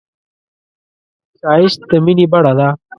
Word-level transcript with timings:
ښایست 1.39 1.81
د 1.89 1.91
مینې 2.05 2.25
بڼه 2.31 2.53
ده 2.59 2.67